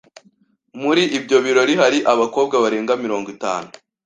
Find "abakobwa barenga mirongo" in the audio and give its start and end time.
2.13-3.27